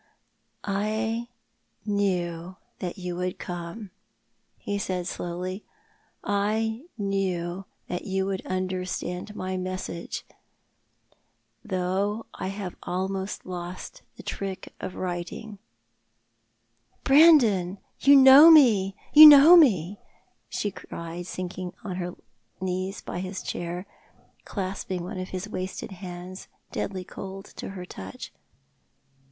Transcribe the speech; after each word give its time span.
"I 0.63 1.27
knew 1.85 2.55
that 2.79 2.97
you 2.97 3.15
would 3.17 3.37
come," 3.37 3.91
he 4.57 4.79
said 4.79 5.05
slowly. 5.05 5.63
"I 6.23 6.85
knew 6.97 7.65
that 7.87 8.05
you 8.05 8.25
would 8.25 8.43
understand 8.47 9.35
my 9.35 9.57
message— 9.57 10.25
though 11.71 12.25
I 12.33 12.47
have 12.47 12.75
almost 12.81 13.45
lost 13.45 14.01
the 14.17 14.23
trick 14.23 14.73
of 14.79 14.95
writing."" 14.95 15.59
Brandon, 17.03 17.77
you 17.99 18.15
know 18.15 18.49
me, 18.49 18.95
you 19.13 19.27
know 19.27 19.55
me," 19.55 19.99
she 20.49 20.71
cried, 20.71 21.27
sinking 21.27 21.73
on 21.83 21.97
her 21.97 22.15
knees 22.59 23.03
by 23.03 23.19
his 23.19 23.43
chair, 23.43 23.85
clasping 24.45 25.03
one 25.03 25.19
of 25.19 25.29
his 25.29 25.47
wasted 25.47 25.91
hands, 25.91 26.47
deadly 26.71 27.03
cold 27.03 27.45
to 27.57 27.69
her 27.77 27.85
touch. 27.85 28.33